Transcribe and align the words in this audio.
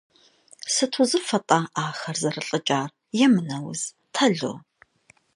Сыт 0.73 0.93
узыфэ-тӀэ 1.01 1.59
ахэр 1.85 2.17
зэрылӀыкӀар,– 2.21 2.89
емынэ 3.25 3.57
уз, 3.69 3.81
тало? 4.13 4.53